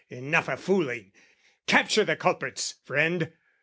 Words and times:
"Enough 0.09 0.49
of 0.49 0.59
fooling: 0.59 1.11
capture 1.67 2.03
the 2.03 2.15
culprits, 2.15 2.73
friend! 2.83 3.33